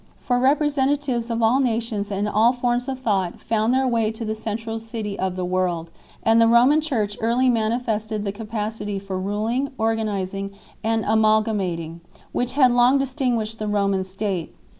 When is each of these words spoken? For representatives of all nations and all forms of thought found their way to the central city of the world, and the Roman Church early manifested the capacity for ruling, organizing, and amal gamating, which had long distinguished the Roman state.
For 0.23 0.39
representatives 0.39 1.29
of 1.29 1.43
all 1.43 1.59
nations 1.59 2.09
and 2.11 2.27
all 2.27 2.53
forms 2.53 2.87
of 2.89 2.97
thought 2.97 3.39
found 3.39 3.71
their 3.71 3.87
way 3.87 4.09
to 4.13 4.25
the 4.25 4.33
central 4.33 4.79
city 4.79 5.13
of 5.19 5.35
the 5.35 5.45
world, 5.45 5.91
and 6.23 6.41
the 6.41 6.47
Roman 6.47 6.81
Church 6.81 7.15
early 7.21 7.49
manifested 7.49 8.23
the 8.23 8.31
capacity 8.31 8.97
for 8.97 9.19
ruling, 9.19 9.69
organizing, 9.77 10.53
and 10.83 11.05
amal 11.05 11.43
gamating, 11.43 11.99
which 12.31 12.53
had 12.53 12.71
long 12.71 12.97
distinguished 12.97 13.59
the 13.59 13.67
Roman 13.67 14.03
state. 14.03 14.55